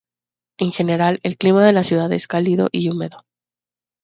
En 0.57 0.71
general, 0.71 1.19
el 1.21 1.37
clima 1.37 1.63
de 1.63 1.73
la 1.73 1.83
ciudad 1.83 2.11
es 2.11 2.25
cálido 2.27 2.69
y 2.71 2.89
húmedo. 2.89 3.23